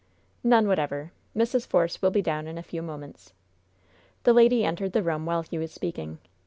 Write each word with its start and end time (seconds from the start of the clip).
"None 0.43 0.67
whatever. 0.67 1.11
Mrs. 1.37 1.67
Force 1.67 2.01
will 2.01 2.09
be 2.09 2.23
down 2.23 2.47
in 2.47 2.57
a 2.57 2.63
few 2.63 2.81
moments." 2.81 3.33
The 4.23 4.33
lady 4.33 4.65
entered 4.65 4.93
the 4.93 5.03
room 5.03 5.27
while 5.27 5.43
he 5.43 5.59
was 5.59 5.71
speaking. 5.71 6.17